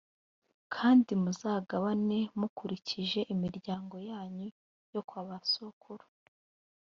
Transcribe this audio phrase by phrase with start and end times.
[0.73, 4.47] kandi muzagabane mukurikije imiryango yanyu
[4.93, 6.05] yo kwa ba sokuru.